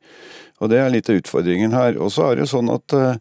Og 0.59 0.69
Det 0.69 0.81
er 0.81 0.91
litt 0.91 1.09
av 1.09 1.21
utfordringen 1.21 1.75
her. 1.75 1.95
Og 1.95 2.11
så 2.11 2.27
er 2.27 2.35
det 2.35 2.45
jo 2.45 2.53
sånn 2.57 2.73
at 2.75 2.95
uh, 2.95 3.15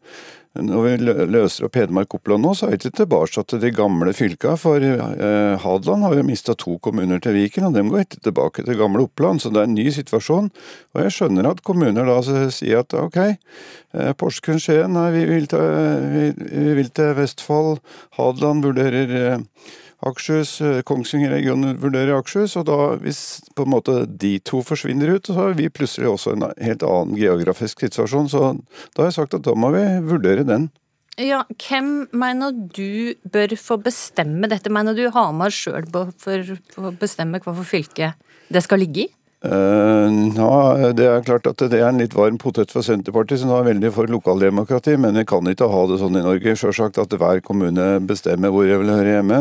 når 0.55 0.85
vi 0.85 1.15
løser 1.35 1.67
opp 1.67 1.75
Hedmark-Oppland 1.75 2.45
nå, 2.47 2.53
så 2.55 2.67
er 2.67 2.75
vi 2.75 2.79
ikke 2.79 2.99
tilbake 3.01 3.43
til 3.51 3.61
de 3.63 3.71
gamle 3.75 4.13
fylka. 4.15 4.53
For 4.61 4.85
eh, 4.87 5.55
Hadeland 5.59 6.07
har 6.07 6.15
jo 6.15 6.27
mista 6.29 6.55
to 6.59 6.77
kommuner 6.85 7.19
til 7.23 7.35
Viken, 7.35 7.67
og 7.67 7.75
dem 7.75 7.91
går 7.91 8.05
ikke 8.05 8.23
tilbake 8.29 8.63
til 8.63 8.79
gamle 8.79 9.03
Oppland. 9.09 9.43
Så 9.43 9.51
det 9.51 9.65
er 9.65 9.67
en 9.67 9.75
ny 9.75 9.89
situasjon. 9.97 10.53
Og 10.95 11.03
jeg 11.03 11.17
skjønner 11.17 11.51
at 11.51 11.65
kommuner 11.67 12.07
da 12.07 12.21
sier 12.55 12.85
at 12.85 12.95
ok, 12.95 13.19
eh, 13.25 14.13
Porsgrunn, 14.21 14.63
Skien, 14.63 14.95
vi, 15.17 15.25
vi, 15.27 15.41
vi, 16.39 16.69
vil 16.79 16.93
til 16.95 17.17
Vestfold. 17.19 17.83
Hadeland 18.21 18.63
vurderer 18.69 19.19
eh, 19.19 19.73
Akershus, 20.05 20.61
eh, 20.61 20.83
Kongsvinger-regionen 20.87 21.79
vurderer 21.81 22.19
Akershus, 22.19 22.57
og 22.61 22.67
da 22.69 22.79
hvis 23.01 23.41
på 23.57 23.65
en 23.65 23.73
måte 23.73 23.97
de 24.07 24.37
to 24.45 24.61
forsvinner 24.67 25.17
ut, 25.17 25.27
så 25.27 25.37
har 25.39 25.59
vi 25.59 25.71
plutselig 25.73 26.11
også 26.13 26.35
en 26.35 26.49
helt 26.61 26.85
annen 26.87 27.17
geografisk 27.19 27.85
situasjon. 27.87 28.29
Så 28.33 28.43
da 28.95 29.03
har 29.03 29.11
jeg 29.11 29.19
sagt 29.19 29.39
at 29.39 29.47
da 29.47 29.57
må 29.57 29.73
vi 29.75 29.85
vurdere 30.05 30.47
den. 30.47 30.71
Ja, 31.21 31.45
Hvem 31.63 32.09
mener 32.11 32.51
du 32.51 33.15
bør 33.31 33.55
få 33.57 33.79
bestemme 33.79 34.51
dette? 34.51 34.73
Mener 34.73 34.97
du 34.99 35.07
Hamar 35.15 35.55
sjøl 35.55 35.87
bør 35.87 36.11
få 36.19 36.91
bestemme 36.99 37.39
for 37.45 37.63
fylke 37.63 38.15
det 38.53 38.63
skal 38.65 38.83
ligge 38.83 39.07
i? 39.07 39.13
Ja, 39.45 40.93
Det 40.97 41.05
er 41.05 41.25
klart 41.25 41.47
at 41.47 41.61
det 41.69 41.77
er 41.77 41.91
en 41.91 42.01
litt 42.01 42.15
varm 42.17 42.39
potet 42.41 42.71
for 42.73 42.85
Senterpartiet, 42.87 43.43
som 43.43 43.51
er 43.53 43.67
veldig 43.67 43.91
for 43.93 44.09
lokaldemokrati. 44.09 44.97
Men 45.01 45.19
vi 45.19 45.25
kan 45.29 45.45
ikke 45.51 45.69
ha 45.69 45.83
det 45.91 45.99
sånn 46.01 46.17
i 46.17 46.23
Norge. 46.25 46.55
Selvsagt 46.57 47.01
at 47.03 47.13
hver 47.21 47.43
kommune 47.45 47.99
bestemmer 48.09 48.53
hvor 48.55 48.65
jeg 48.65 48.81
vil 48.81 48.93
høre 48.95 49.19
hjemme. 49.19 49.41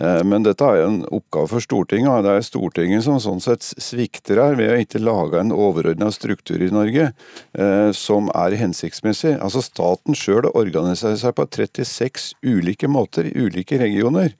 Uh, 0.00 0.22
men 0.24 0.46
dette 0.46 0.64
er 0.64 0.80
jo 0.80 0.86
en 0.88 1.02
oppgave 1.18 1.50
for 1.52 1.64
Stortinget. 1.64 2.08
og 2.12 2.24
Det 2.24 2.32
er 2.32 2.46
Stortinget 2.46 3.04
som 3.04 3.20
sånn 3.20 3.42
sett 3.44 3.66
svikter 3.66 4.40
her 4.40 4.56
ved 4.56 4.72
å 4.72 4.78
ikke 4.80 5.02
lage 5.04 5.42
en 5.42 5.52
overordna 5.52 6.08
struktur 6.14 6.62
i 6.62 6.72
Norge 6.72 7.10
uh, 7.12 7.90
som 7.92 8.30
er 8.32 8.56
hensiktsmessig. 8.56 9.36
Altså 9.36 9.64
Staten 9.64 10.16
sjøl 10.16 10.48
organiserer 10.54 11.20
seg 11.20 11.36
på 11.36 11.48
36 11.50 12.32
ulike 12.46 12.88
måter 12.88 13.28
i 13.28 13.36
ulike 13.36 13.80
regioner. 13.82 14.32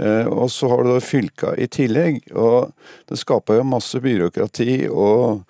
Eh, 0.00 0.26
og 0.26 0.50
så 0.50 0.70
har 0.72 0.82
du 0.82 0.94
da 0.94 1.04
fylka 1.04 1.54
i 1.60 1.68
tillegg. 1.70 2.24
Og 2.32 2.72
det 3.10 3.20
skaper 3.20 3.60
jo 3.60 3.70
masse 3.74 4.00
byråkrati 4.02 4.82
og 4.88 5.44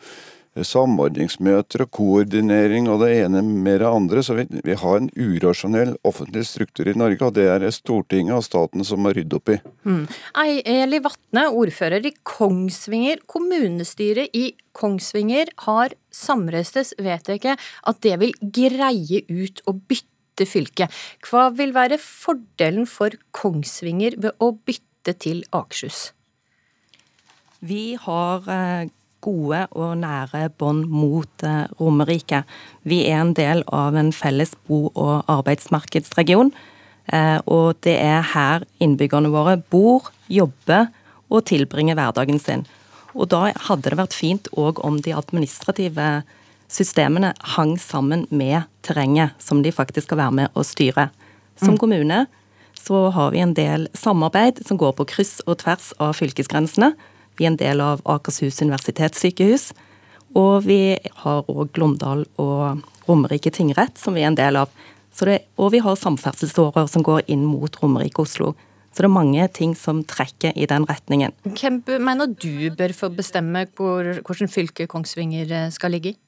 samordningsmøter 0.53 1.87
og 1.87 1.91
koordinering 1.97 2.89
og 2.93 3.01
det 3.01 3.13
ene 3.23 3.41
med 3.43 3.81
det 3.81 3.89
andre. 3.89 4.23
Så 4.25 4.37
vi, 4.37 4.45
vi 4.65 4.77
har 4.77 4.99
en 4.99 5.09
urasjonell 5.17 5.95
offentlig 6.09 6.45
struktur 6.49 6.91
i 6.91 6.97
Norge, 6.99 7.25
og 7.25 7.37
det 7.39 7.49
er 7.49 7.65
Stortinget 7.73 8.37
og 8.37 8.45
staten 8.45 8.85
som 8.85 9.01
må 9.05 9.15
rydde 9.17 9.39
opp 9.39 9.55
i. 9.55 9.59
Mm. 9.89 10.05
Eli 10.45 11.01
Vatne, 11.05 11.49
ordfører 11.49 12.05
i 12.05 12.15
Kongsvinger. 12.29 13.25
Kommunestyret 13.31 14.37
i 14.37 14.51
Kongsvinger 14.77 15.53
har 15.65 15.97
samrøstes 16.13 16.93
ikke 17.01 17.57
at 17.57 18.05
det 18.05 18.19
vil 18.21 18.37
greie 18.43 19.25
ut 19.29 19.65
å 19.65 19.77
bytte 19.77 20.12
fylke. 20.41 20.89
Hva 21.27 21.51
vil 21.57 21.75
være 21.77 22.01
fordelen 22.01 22.89
for 22.89 23.15
Kongsvinger 23.37 24.17
ved 24.19 24.33
å 24.41 24.53
bytte 24.57 25.15
til 25.21 25.45
Akershus? 25.53 26.11
Vi 27.63 27.95
har 28.01 28.49
eh, 28.51 28.91
gode 29.23 29.67
og 29.79 29.95
nære 30.03 30.49
bånd 30.59 30.89
mot 30.91 31.47
eh, 31.47 31.71
Romerike. 31.79 32.43
Vi 32.83 33.05
er 33.07 33.21
en 33.21 33.35
del 33.39 33.63
av 33.71 33.97
en 33.99 34.11
felles 34.15 34.57
bo- 34.67 34.91
og 34.95 35.31
arbeidsmarkedsregion. 35.31 36.53
Eh, 37.13 37.39
og 37.47 37.79
det 37.87 37.97
er 38.03 38.27
her 38.35 38.67
innbyggerne 38.83 39.31
våre 39.33 39.59
bor, 39.71 40.11
jobber 40.27 40.89
og 41.33 41.47
tilbringer 41.51 41.99
hverdagen 41.99 42.41
sin. 42.43 42.67
Og 43.13 43.29
da 43.33 43.51
hadde 43.69 43.93
det 43.93 43.99
vært 44.01 44.17
fint 44.17 44.49
òg 44.59 44.81
om 44.87 44.99
de 45.05 45.15
administrative 45.15 46.23
systemene 46.73 47.33
hang 47.55 47.77
sammen 47.81 48.27
med 48.31 48.65
terrenget 48.87 49.37
som 49.43 49.63
de 49.63 49.73
faktisk 49.73 50.09
skal 50.09 50.23
være 50.25 50.37
med 50.41 50.57
å 50.57 50.65
styre. 50.67 51.11
Som 51.61 51.77
mm. 51.77 51.81
kommune 51.83 52.25
så 52.83 53.05
har 53.15 53.31
vi 53.35 53.43
en 53.45 53.55
del 53.55 53.87
samarbeid 53.95 54.63
som 54.67 54.81
går 54.81 54.97
på 54.99 55.07
kryss 55.13 55.39
og 55.47 55.61
tvers 55.63 55.93
av 56.03 56.17
fylkesgrensene. 56.19 56.93
Vi 57.39 57.47
er 57.47 57.53
en 57.53 57.61
del 57.61 57.83
av 57.85 58.03
Akershus 58.09 58.59
universitetssykehus. 58.65 59.71
Og 60.39 60.65
vi 60.65 60.97
har 61.23 61.49
òg 61.53 61.75
Glåmdal 61.77 62.25
og 62.41 62.83
Romerike 63.05 63.53
tingrett, 63.53 63.99
som 64.01 64.17
vi 64.17 64.25
er 64.25 64.31
en 64.31 64.39
del 64.39 64.57
av. 64.57 64.73
Det, 65.13 65.43
og 65.61 65.75
vi 65.75 65.83
har 65.85 65.99
samferdselsårer 66.01 66.87
som 66.89 67.05
går 67.05 67.27
inn 67.31 67.45
mot 67.45 67.75
Romerike 67.83 68.25
Oslo. 68.25 68.55
Så 68.93 69.05
det 69.05 69.09
er 69.09 69.13
mange 69.13 69.45
ting 69.53 69.75
som 69.77 70.03
trekker 70.09 70.57
i 70.57 70.67
den 70.69 70.87
retningen. 70.89 71.33
Hvem 71.45 71.83
mener 72.01 72.33
du 72.33 72.73
bør 72.77 72.93
få 72.97 73.13
bestemme 73.13 73.67
hvor, 73.77 74.09
hvordan 74.25 74.53
fylket 74.53 74.91
Kongsvinger 74.93 75.53
eh, 75.53 75.71
skal 75.73 75.95
ligge 75.95 76.13
i? 76.13 76.19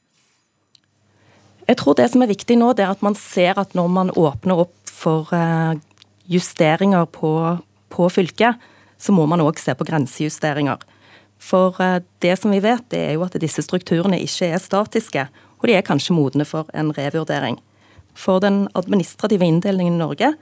Jeg 1.64 1.78
tror 1.80 1.97
det 1.97 2.11
som 2.12 2.23
er 2.25 2.28
viktig 2.28 2.59
nå, 2.61 2.73
det 2.76 2.85
er 2.85 2.92
at 2.92 3.04
man 3.04 3.16
ser 3.16 3.56
at 3.61 3.73
når 3.76 3.88
man 3.92 4.12
åpner 4.12 4.66
opp 4.66 4.75
for 4.90 5.30
eh, 5.33 5.76
justeringer 6.30 7.06
på, 7.09 7.30
på 7.92 8.09
fylket, 8.12 8.61
så 9.00 9.12
må 9.16 9.25
man 9.28 9.42
òg 9.44 9.61
se 9.61 9.73
på 9.76 9.87
grensejusteringer. 9.88 10.83
For 11.40 11.80
eh, 11.80 12.02
det 12.25 12.37
som 12.40 12.52
vi 12.52 12.61
vet, 12.64 12.85
det 12.92 13.00
er 13.00 13.16
jo 13.16 13.25
at 13.25 13.37
disse 13.40 13.64
strukturene 13.64 14.21
ikke 14.21 14.52
er 14.52 14.61
statiske, 14.62 15.26
og 15.61 15.68
de 15.68 15.76
er 15.78 15.87
kanskje 15.87 16.16
modne 16.16 16.44
for 16.49 16.68
en 16.76 16.92
revurdering. 16.97 17.56
For 18.14 18.44
den 18.44 18.66
administrative 18.76 19.47
inndelingen 19.49 19.97
i 19.97 20.02
Norge, 20.02 20.35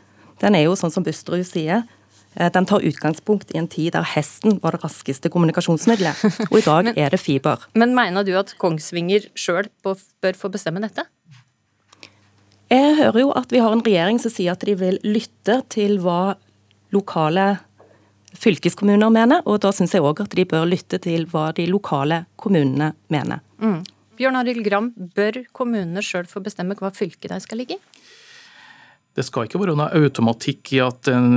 den 0.42 0.58
er 0.58 0.66
jo 0.66 0.76
sånn 0.78 0.92
som 0.92 1.06
Busterud 1.06 1.46
sier, 1.46 1.86
den 2.32 2.66
tar 2.68 2.84
utgangspunkt 2.88 3.50
i 3.52 3.58
en 3.60 3.68
tid 3.68 3.92
der 3.92 4.06
hesten 4.14 4.56
var 4.62 4.76
det 4.76 4.82
raskeste 4.84 5.28
kommunikasjonsmiddelet, 5.32 6.22
og 6.48 6.54
i 6.58 6.64
dag 6.64 6.84
men, 6.88 6.98
er 6.98 7.12
det 7.12 7.20
fiber. 7.20 7.66
Men 7.76 7.92
mener 7.96 8.24
du 8.24 8.32
at 8.40 8.54
Kongsvinger 8.60 9.28
sjøl 9.36 9.68
bør 9.84 10.38
få 10.38 10.52
bestemme 10.52 10.80
dette? 10.84 11.04
Jeg 12.72 12.96
hører 13.02 13.20
jo 13.20 13.34
at 13.36 13.52
vi 13.52 13.60
har 13.60 13.74
en 13.74 13.84
regjering 13.84 14.20
som 14.22 14.32
sier 14.32 14.54
at 14.54 14.64
de 14.64 14.72
vil 14.80 14.96
lytte 15.04 15.58
til 15.74 15.98
hva 16.00 16.38
lokale 16.94 17.58
fylkeskommuner 18.32 19.12
mener, 19.12 19.42
og 19.44 19.60
da 19.64 19.72
syns 19.76 19.92
jeg 19.92 20.04
òg 20.04 20.22
at 20.24 20.36
de 20.36 20.46
bør 20.48 20.64
lytte 20.68 20.96
til 21.04 21.26
hva 21.28 21.50
de 21.56 21.66
lokale 21.68 22.24
kommunene 22.40 22.94
mener. 23.12 23.42
Mm. 23.60 23.82
Bjørn 24.16 24.38
Arild 24.40 24.64
Gram, 24.64 24.88
bør 25.16 25.42
kommunene 25.56 26.02
sjøl 26.04 26.28
få 26.30 26.40
bestemme 26.44 26.76
hva 26.78 26.92
fylket 26.94 27.32
de 27.32 27.40
skal 27.44 27.60
ligge 27.60 27.76
i? 27.76 28.01
Det 29.12 29.24
skal 29.26 29.44
ikke 29.44 29.60
være 29.60 29.74
noe 29.76 29.90
automatikk 29.92 30.72
i 30.72 30.78
at 30.80 31.08
en, 31.12 31.34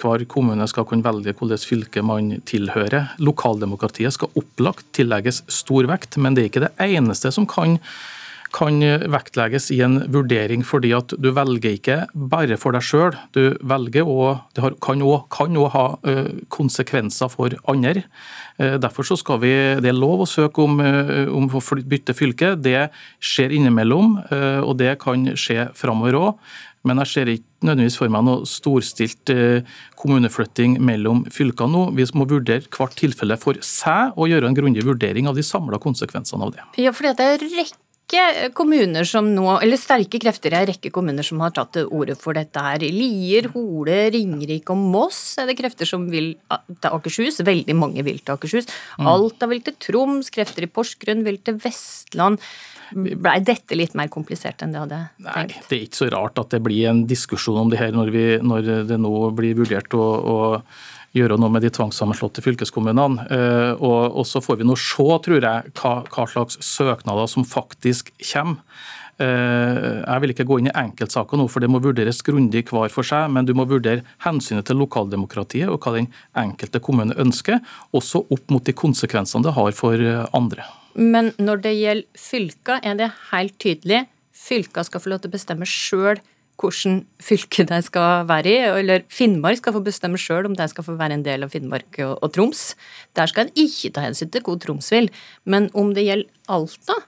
hver 0.00 0.24
kommune 0.32 0.64
skal 0.70 0.86
kunne 0.88 1.04
velge 1.04 1.34
hvilket 1.36 1.66
fylke 1.68 2.04
man 2.04 2.38
tilhører. 2.48 3.14
Lokaldemokratiet 3.20 4.16
skal 4.16 4.32
opplagt 4.40 4.86
tillegges 4.96 5.42
stor 5.52 5.90
vekt, 5.90 6.16
men 6.16 6.36
det 6.36 6.46
er 6.46 6.52
ikke 6.52 6.64
det 6.64 6.76
eneste 6.88 7.34
som 7.34 7.48
kan 7.48 7.76
kan 8.54 8.80
vektlegges 9.12 9.66
i 9.74 9.80
en 9.84 9.98
vurdering, 10.12 10.62
fordi 10.64 10.94
at 10.96 11.12
du 11.20 11.26
velger 11.36 11.74
ikke 11.76 11.96
bare 12.32 12.56
for 12.56 12.72
deg 12.72 12.84
sjøl. 12.86 13.16
Du 13.36 13.58
velger 13.60 14.08
og 14.08 14.40
Det 14.56 14.70
kan 14.80 15.02
òg 15.04 15.68
ha 15.74 15.84
konsekvenser 16.48 17.28
for 17.28 17.52
andre. 17.68 18.04
Derfor 18.56 19.04
så 19.04 19.18
skal 19.20 19.40
vi, 19.40 19.52
Det 19.82 19.90
er 19.92 19.92
lov 19.92 20.24
å 20.24 20.26
søke 20.26 20.62
om, 20.62 20.80
om 20.80 21.48
å 21.48 21.60
bytte 21.84 22.14
fylke. 22.14 22.56
Det 22.56 22.88
skjer 23.20 23.52
innimellom, 23.52 24.16
og 24.64 24.78
det 24.78 24.98
kan 24.98 25.36
skje 25.36 25.68
framover 25.74 26.14
òg. 26.16 26.34
Men 26.88 27.02
jeg 27.04 27.12
ser 27.12 27.32
ikke 27.32 27.66
nødvendigvis 27.68 27.98
for 28.00 28.12
meg 28.12 28.24
noe 28.26 28.46
storstilt 28.48 29.32
kommuneflytting 29.98 30.78
mellom 30.84 31.24
fylkene 31.34 31.74
nå. 31.74 31.82
Vi 31.98 32.06
må 32.16 32.28
vurdere 32.30 32.64
hvert 32.72 32.96
tilfelle 32.98 33.36
for 33.40 33.60
seg 33.64 34.16
og 34.16 34.30
gjøre 34.30 34.48
en 34.48 34.56
grundig 34.56 34.86
vurdering 34.86 35.28
av 35.28 35.36
de 35.38 35.44
samla 35.46 35.80
konsekvensene 35.82 36.48
av 36.48 36.56
det. 36.56 36.64
Ja, 36.80 36.94
fordi 36.94 37.14
det 37.18 37.28
er 37.34 37.46
rekke 37.58 38.50
kommuner 38.56 39.04
som 39.04 39.26
nå, 39.34 39.44
eller 39.60 39.76
sterke 39.76 40.20
krefter 40.22 40.54
i 40.54 40.56
en 40.62 40.68
rekke 40.70 40.92
kommuner 40.94 41.26
som 41.26 41.42
har 41.44 41.52
tatt 41.56 41.74
til 41.76 41.90
orde 41.92 42.16
for 42.16 42.38
dette 42.38 42.62
her. 42.64 42.80
Lier, 42.80 43.50
Hole, 43.52 43.98
Ringerike 44.14 44.72
og 44.72 44.80
Moss 44.94 45.20
er 45.40 45.50
det 45.50 45.58
krefter 45.58 45.88
som 45.88 46.06
vil 46.08 46.32
til 46.70 46.88
Akershus. 46.88 47.42
Veldig 47.44 47.76
mange 47.76 48.06
vil 48.06 48.22
til 48.22 48.38
Akershus. 48.38 48.70
Mm. 48.96 49.12
Alta 49.12 49.50
vil 49.50 49.60
til 49.66 49.76
Troms, 49.84 50.32
krefter 50.32 50.64
i 50.64 50.72
Porsgrunn 50.72 51.26
vil 51.26 51.42
til 51.44 51.60
Vestland. 51.60 52.40
Blei 52.94 53.38
dette 53.44 53.76
litt 53.76 53.96
mer 53.98 54.10
komplisert 54.12 54.62
enn 54.64 54.74
det 54.74 54.82
hadde 54.84 55.00
tenkt? 55.16 55.56
Nei, 55.58 55.64
det 55.70 55.76
er 55.76 55.86
ikke 55.86 56.00
så 56.02 56.12
rart 56.14 56.38
at 56.40 56.54
det 56.54 56.62
blir 56.64 56.90
en 56.90 57.02
diskusjon 57.08 57.64
om 57.64 57.72
det 57.72 57.80
her 57.80 57.96
når, 57.96 58.12
vi, 58.14 58.28
når 58.42 58.70
det 58.88 59.00
nå 59.02 59.12
blir 59.36 59.58
vurdert 59.58 59.96
å, 59.98 60.06
å 60.18 60.38
gjøre 61.16 61.38
noe 61.40 61.52
med 61.52 61.64
de 61.64 61.72
tvangssammenslåtte 61.72 62.44
fylkeskommunene. 62.44 63.26
Eh, 63.32 63.72
og, 63.84 64.22
så 64.28 64.42
får 64.44 64.60
vi 64.60 64.68
nå 64.68 64.76
se, 64.78 65.08
tror 65.24 65.40
jeg, 65.40 65.74
hva, 65.80 66.28
slags 66.30 66.60
søknader 66.64 67.28
som 67.30 67.46
faktisk 67.48 68.12
kommer. 68.20 68.62
Eh, 69.18 69.78
jeg 70.04 70.22
vil 70.22 70.34
ikke 70.34 70.46
gå 70.46 70.60
inn 70.60 70.70
i 70.70 70.76
enkeltsaker 70.78 71.40
nå, 71.40 71.48
for 71.50 71.64
det 71.64 71.70
må 71.72 71.80
vurderes 71.82 72.20
grundig 72.26 72.66
hver 72.70 72.92
for 72.92 73.06
seg. 73.06 73.30
Men 73.34 73.48
du 73.48 73.54
må 73.56 73.66
vurdere 73.68 74.04
hensynet 74.26 74.68
til 74.68 74.78
lokaldemokratiet 74.82 75.72
og 75.72 75.80
hva 75.82 75.96
den 75.96 76.10
enkelte 76.38 76.82
kommune 76.84 77.16
ønsker, 77.18 77.62
også 77.96 78.26
opp 78.28 78.52
mot 78.54 78.64
de 78.64 78.76
konsekvensene 78.76 79.48
det 79.48 79.56
har 79.58 79.72
for 79.76 80.04
andre. 80.36 80.68
Men 80.98 81.30
når 81.38 81.62
det 81.62 81.76
gjelder 81.78 82.18
fylka, 82.18 82.80
er 82.82 82.98
det 82.98 83.12
helt 83.30 83.54
tydelig. 83.62 84.02
Fylka 84.34 84.82
skal 84.86 85.02
få 85.02 85.12
lov 85.12 85.22
til 85.22 85.30
å 85.30 85.36
bestemme 85.36 85.68
sjøl 85.68 86.20
hvordan 86.58 87.04
fylke 87.22 87.62
de 87.68 87.78
skal 87.86 88.24
være 88.26 88.50
i. 88.50 88.56
Eller 88.80 89.04
Finnmark 89.12 89.60
skal 89.60 89.76
få 89.76 89.82
bestemme 89.86 90.18
sjøl 90.20 90.48
om 90.48 90.56
de 90.58 90.66
skal 90.70 90.86
få 90.86 90.96
være 90.98 91.18
en 91.18 91.26
del 91.26 91.46
av 91.46 91.54
Finnmark 91.54 92.00
og, 92.02 92.16
og 92.18 92.32
Troms. 92.34 92.72
Der 93.18 93.30
skal 93.30 93.46
en 93.46 93.54
ikke 93.54 93.92
ta 93.94 94.02
hensyn 94.08 94.32
til 94.34 94.42
hvor 94.46 94.58
Troms 94.62 94.90
vil. 94.94 95.10
Men 95.46 95.70
om 95.78 95.94
det 95.94 96.08
gjelder 96.08 96.50
Alta, 96.50 96.98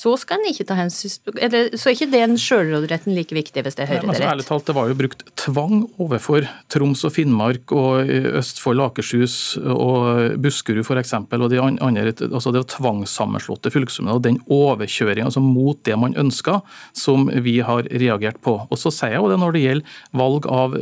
så 0.00 0.14
skal 0.20 0.40
en 0.40 0.50
ikke 0.50 0.64
ta 0.68 0.76
hensyn 0.78 1.12
Så 1.12 1.90
er 1.90 1.94
ikke 1.94 2.08
den 2.12 2.36
sjølråderetten 2.40 3.14
like 3.16 3.34
viktig, 3.36 3.64
hvis 3.66 3.76
jeg 3.78 3.88
hører 3.90 4.06
Nei, 4.08 4.14
det 4.16 4.22
rett? 4.22 4.32
Ærlig 4.32 4.46
talt, 4.48 4.66
det 4.68 4.76
var 4.76 4.88
jo 4.88 4.96
brukt 4.96 5.24
tvang 5.40 5.82
overfor 6.00 6.46
Troms 6.72 7.04
og 7.06 7.14
Finnmark 7.16 7.74
og 7.76 8.10
Østfold, 8.40 8.82
Akershus 8.86 9.36
og 9.60 10.38
Buskerud 10.40 10.84
f.eks. 10.86 11.14
Og 11.20 11.46
de 11.52 11.60
andre, 11.60 12.14
altså 12.30 12.52
det 12.54 12.64
tvangssammenslåtte 12.74 13.72
fylkeskommunene 13.74 14.16
og 14.16 14.24
den 14.24 14.40
overkjøringa 14.50 15.28
altså 15.28 15.42
mot 15.44 15.80
det 15.86 15.96
man 16.00 16.16
ønsker, 16.20 16.60
som 16.96 17.28
vi 17.44 17.58
har 17.64 17.88
reagert 17.90 18.40
på. 18.44 18.56
Og 18.70 18.80
så 18.80 18.92
sier 18.94 19.16
jeg 19.16 19.24
jo 19.24 19.30
det 19.32 19.40
når 19.42 19.56
det 19.56 19.64
gjelder 19.64 19.98
valg 20.22 20.48
av, 20.50 20.76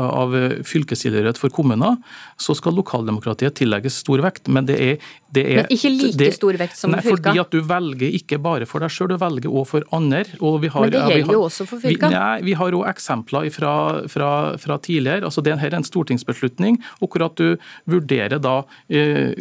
av 0.00 0.36
fylkestilhørighet 0.66 1.40
for 1.40 1.52
kommuner, 1.54 1.98
så 2.40 2.56
skal 2.56 2.76
lokaldemokratiet 2.78 3.58
tillegges 3.60 4.00
stor 4.04 4.22
vekt. 4.24 4.48
Men 4.48 4.68
det 4.68 4.78
er, 4.80 5.10
det 5.34 5.44
er 5.44 5.62
Men 5.62 5.74
ikke 5.76 5.92
like 5.94 6.20
det, 6.20 6.30
stor 6.36 6.58
vekt 6.60 6.78
som 6.78 6.94
fylka? 6.96 7.10
Fordi 7.10 7.42
at 7.42 7.54
du 7.54 7.60
velger 7.66 8.16
ikke 8.20 8.29
ikke 8.30 8.40
bare 8.42 8.68
for 8.68 8.84
deg 8.84 8.92
sjøl, 8.94 9.10
du 9.10 9.18
velger 9.20 9.50
òg 9.50 9.66
for 9.68 9.86
andre. 9.96 10.22
Har, 10.38 10.84
Men 10.84 10.92
det 10.94 11.00
gjelder 11.00 11.26
har, 11.26 11.36
jo 11.36 11.46
også 11.48 11.66
for 11.68 11.82
fylkene? 11.82 12.12
Nei, 12.14 12.42
vi 12.46 12.56
har 12.58 12.76
òg 12.78 12.86
eksempler 12.90 13.50
fra, 13.54 13.72
fra, 14.10 14.30
fra, 14.60 14.78
tidligere. 14.78 15.26
altså 15.26 15.42
Det 15.44 15.56
er 15.56 15.76
en 15.76 15.86
stortingsbeslutning, 15.86 16.78
akkurat 17.02 17.34
du 17.36 17.56
vurderer 17.90 18.38
da 18.42 18.60
eh, 18.88 19.34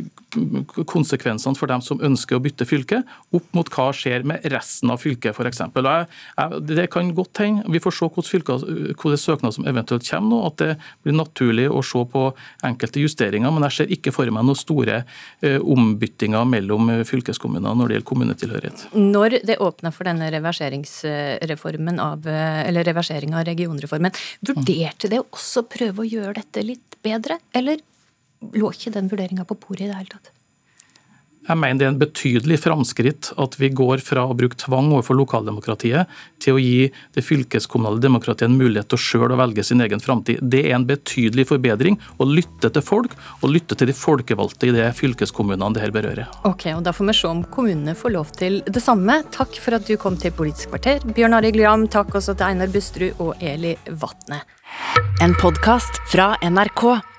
konsekvensene 0.90 1.58
for 1.58 1.72
dem 1.72 1.82
som 1.86 2.02
ønsker 2.06 2.38
å 2.38 2.44
bytte 2.44 2.68
fylke, 2.70 3.02
opp 3.36 3.48
mot 3.58 3.70
hva 3.74 3.90
skjer 3.96 4.26
med 4.28 4.46
resten 4.54 4.92
av 4.94 5.02
fylket 5.02 5.38
f.eks. 5.38 5.64
Det 6.70 6.88
kan 6.94 7.14
godt 7.18 7.42
hende, 7.44 7.66
vi 7.70 7.82
får 7.84 7.98
se 7.98 8.10
hvilke 8.30 9.18
søknader 9.20 9.56
som 9.56 9.68
eventuelt 9.70 10.06
kommer 10.10 10.30
nå, 10.30 10.42
at 10.50 10.60
det 10.62 10.72
blir 11.06 11.18
naturlig 11.18 11.68
å 11.70 11.84
se 11.86 12.04
på 12.12 12.26
enkelte 12.66 13.04
justeringer. 13.04 13.54
Men 13.54 13.68
jeg 13.70 13.78
ser 13.80 13.96
ikke 13.98 14.14
for 14.16 14.30
meg 14.34 14.46
noen 14.46 14.60
store 14.60 15.02
eh, 15.46 15.60
ombyttinger 15.60 16.48
mellom 16.50 16.94
fylkeskommuner 17.08 17.76
når 17.76 17.90
det 17.90 17.98
gjelder 18.00 18.10
kommunetilhørighet. 18.14 18.79
Når 18.96 19.40
det 19.48 19.60
åpna 19.64 19.92
for 19.96 20.08
denne 20.10 20.30
reverseringsreformen 20.34 22.02
av, 22.04 22.28
eller 22.30 22.88
reversering 22.88 23.36
av 23.38 23.46
regionreformen, 23.50 24.16
vurderte 24.46 25.12
det 25.12 25.22
også 25.24 25.64
å 25.64 25.70
prøve 25.70 26.04
å 26.04 26.10
gjøre 26.10 26.38
dette 26.42 26.66
litt 26.66 27.00
bedre, 27.06 27.40
eller 27.56 27.82
lå 28.56 28.72
ikke 28.74 28.94
den 28.96 29.10
vurderinga 29.12 29.46
på 29.48 29.58
bordet 29.60 29.88
i 29.88 29.92
det 29.92 29.98
hele 30.00 30.14
tatt? 30.16 30.32
Jeg 31.50 31.58
mener 31.58 31.80
det 31.80 31.88
er 31.88 31.94
en 31.96 32.02
betydelig 32.02 32.60
framskritt 32.62 33.32
at 33.42 33.56
vi 33.58 33.72
går 33.74 34.04
fra 34.06 34.28
å 34.30 34.36
bruke 34.38 34.58
tvang 34.60 34.92
overfor 34.94 35.18
lokaldemokratiet 35.18 36.12
til 36.44 36.58
å 36.58 36.62
gi 36.62 36.92
det 37.18 37.24
fylkeskommunale 37.26 38.02
demokratiet 38.04 38.52
en 38.52 38.60
mulighet 38.60 38.92
til 38.94 39.02
sjøl 39.02 39.34
å 39.34 39.40
velge 39.40 39.66
sin 39.66 39.82
egen 39.82 40.04
framtid. 40.04 40.44
Det 40.46 40.62
er 40.68 40.78
en 40.78 40.86
betydelig 40.90 41.48
forbedring 41.50 41.98
å 42.22 42.30
lytte 42.30 42.70
til 42.70 42.86
folk, 42.86 43.18
og 43.42 43.54
lytte 43.56 43.78
til 43.80 43.90
de 43.90 43.98
folkevalgte 43.98 44.70
i 44.70 44.76
det 44.78 44.88
fylkeskommunene 45.00 45.74
det 45.74 45.88
her 45.88 45.96
berører. 45.96 46.30
Ok, 46.46 46.70
og 46.76 46.86
Da 46.86 46.94
får 46.94 47.10
vi 47.10 47.18
se 47.18 47.28
om 47.30 47.44
kommunene 47.44 47.98
får 47.98 48.14
lov 48.14 48.34
til 48.38 48.62
det 48.66 48.82
samme. 48.86 49.22
Takk 49.34 49.58
for 49.62 49.78
at 49.78 49.90
du 49.90 49.98
kom 49.98 50.18
til 50.18 50.34
Politisk 50.38 50.70
kvarter. 50.70 51.02
Bjørn 51.16 51.38
Arild 51.38 51.58
Gram, 51.58 51.88
takk 51.90 52.14
også 52.16 52.38
til 52.38 52.52
Einar 52.52 52.70
Busterud 52.74 53.22
og 53.26 53.42
Eli 53.42 53.76
Vatne. 53.90 54.44
En 55.22 55.34
podkast 55.38 56.02
fra 56.12 56.36
NRK. 56.46 57.19